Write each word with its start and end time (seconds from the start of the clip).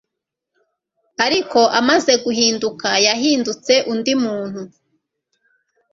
Ariko 1.25 1.59
amaze 1.79 2.13
guhindt>ka, 2.23 2.91
yahindutse 3.05 3.73
undi 3.91 4.13
muntu. 4.23 4.61